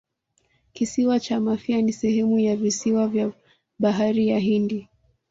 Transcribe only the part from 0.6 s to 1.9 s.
Kisiwa cha Mafia